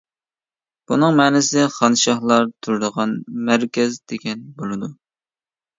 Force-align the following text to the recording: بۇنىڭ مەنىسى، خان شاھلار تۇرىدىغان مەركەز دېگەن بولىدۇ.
بۇنىڭ 0.91 1.13
مەنىسى، 1.19 1.67
خان 1.75 1.99
شاھلار 2.05 2.49
تۇرىدىغان 2.67 3.15
مەركەز 3.51 4.03
دېگەن 4.15 4.45
بولىدۇ. 4.61 4.95